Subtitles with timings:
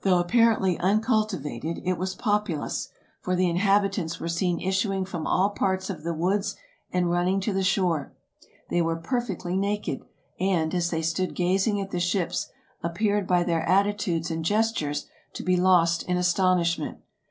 [0.03, 5.91] Though apparently uncultivated, it was populous; for the inhabitants were seen issuing from all parts
[5.91, 6.55] of the woods
[6.91, 8.11] and running to the shore.
[8.71, 10.01] They were perfectly naked,
[10.39, 12.49] and, as they stood gazing at the ships,
[12.81, 16.97] appeared by their attitudes and gestures to be lost in astonishment.